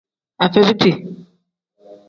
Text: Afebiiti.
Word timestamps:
Afebiiti. 0.43 0.91